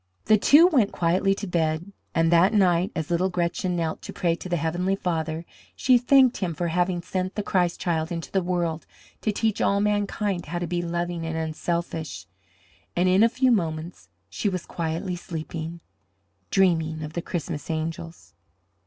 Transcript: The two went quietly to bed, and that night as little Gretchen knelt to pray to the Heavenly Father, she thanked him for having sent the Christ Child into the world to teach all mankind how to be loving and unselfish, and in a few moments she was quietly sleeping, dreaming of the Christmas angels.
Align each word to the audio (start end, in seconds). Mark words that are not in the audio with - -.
The 0.25 0.37
two 0.39 0.65
went 0.65 0.91
quietly 0.91 1.35
to 1.35 1.45
bed, 1.45 1.91
and 2.15 2.31
that 2.31 2.53
night 2.55 2.91
as 2.95 3.11
little 3.11 3.29
Gretchen 3.29 3.75
knelt 3.75 4.01
to 4.01 4.11
pray 4.11 4.33
to 4.33 4.49
the 4.49 4.57
Heavenly 4.57 4.95
Father, 4.95 5.45
she 5.75 5.99
thanked 5.99 6.37
him 6.37 6.55
for 6.55 6.69
having 6.69 7.03
sent 7.03 7.35
the 7.35 7.43
Christ 7.43 7.79
Child 7.79 8.11
into 8.11 8.31
the 8.31 8.41
world 8.41 8.87
to 9.21 9.31
teach 9.31 9.61
all 9.61 9.79
mankind 9.79 10.47
how 10.47 10.57
to 10.57 10.65
be 10.65 10.81
loving 10.81 11.23
and 11.23 11.37
unselfish, 11.37 12.25
and 12.95 13.07
in 13.07 13.21
a 13.21 13.29
few 13.29 13.51
moments 13.51 14.09
she 14.27 14.49
was 14.49 14.65
quietly 14.65 15.15
sleeping, 15.15 15.81
dreaming 16.49 17.03
of 17.03 17.13
the 17.13 17.21
Christmas 17.21 17.69
angels. 17.69 18.33